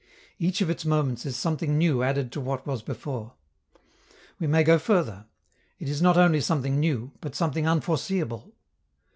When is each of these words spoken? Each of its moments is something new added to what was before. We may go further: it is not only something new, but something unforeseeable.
Each 0.39 0.61
of 0.61 0.69
its 0.71 0.83
moments 0.83 1.27
is 1.27 1.35
something 1.37 1.77
new 1.77 2.01
added 2.01 2.31
to 2.31 2.41
what 2.41 2.65
was 2.65 2.81
before. 2.81 3.33
We 4.39 4.47
may 4.47 4.63
go 4.63 4.79
further: 4.79 5.27
it 5.77 5.87
is 5.87 6.01
not 6.01 6.17
only 6.17 6.41
something 6.41 6.79
new, 6.79 7.11
but 7.21 7.35
something 7.35 7.67
unforeseeable. 7.67 8.51